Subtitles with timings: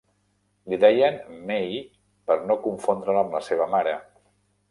[0.71, 1.19] Li deien
[1.51, 1.75] "May"
[2.31, 3.93] per no confondre-la amb la seva mare.